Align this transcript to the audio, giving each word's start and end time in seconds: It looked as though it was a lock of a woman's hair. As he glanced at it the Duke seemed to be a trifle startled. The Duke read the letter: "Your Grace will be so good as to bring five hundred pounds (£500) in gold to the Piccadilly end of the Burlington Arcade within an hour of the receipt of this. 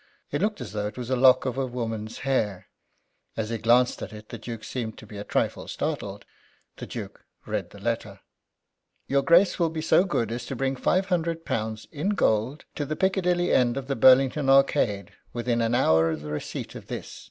It 0.31 0.41
looked 0.41 0.59
as 0.61 0.71
though 0.71 0.87
it 0.87 0.97
was 0.97 1.11
a 1.11 1.15
lock 1.15 1.45
of 1.45 1.59
a 1.59 1.67
woman's 1.67 2.17
hair. 2.25 2.69
As 3.37 3.51
he 3.51 3.59
glanced 3.59 4.01
at 4.01 4.11
it 4.11 4.29
the 4.29 4.39
Duke 4.39 4.63
seemed 4.63 4.97
to 4.97 5.05
be 5.05 5.15
a 5.15 5.23
trifle 5.23 5.67
startled. 5.67 6.25
The 6.77 6.87
Duke 6.87 7.23
read 7.45 7.69
the 7.69 7.77
letter: 7.79 8.21
"Your 9.05 9.21
Grace 9.21 9.59
will 9.59 9.69
be 9.69 9.81
so 9.83 10.03
good 10.03 10.31
as 10.31 10.43
to 10.47 10.55
bring 10.55 10.75
five 10.75 11.05
hundred 11.09 11.45
pounds 11.45 11.85
(£500) 11.93 11.93
in 11.93 12.09
gold 12.15 12.65
to 12.73 12.85
the 12.87 12.95
Piccadilly 12.95 13.51
end 13.53 13.77
of 13.77 13.85
the 13.85 13.95
Burlington 13.95 14.49
Arcade 14.49 15.11
within 15.33 15.61
an 15.61 15.75
hour 15.75 16.09
of 16.09 16.23
the 16.23 16.31
receipt 16.31 16.73
of 16.73 16.87
this. 16.87 17.19